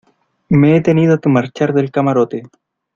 me 0.49 0.75
he 0.75 0.81
tenido 0.81 1.19
que 1.19 1.29
marchar 1.29 1.73
del 1.75 1.91
camarote 1.91 2.41